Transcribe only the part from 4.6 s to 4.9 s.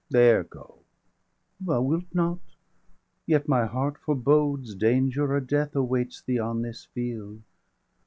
°86